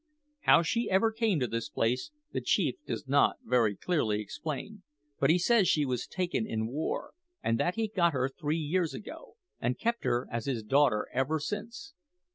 [0.45, 4.81] How she ever came to this place the chief does not very clearly explain;
[5.19, 8.95] but he says she was taken in war, and that he got her three years
[8.95, 11.93] ago, an' kept her as his daughter ever since.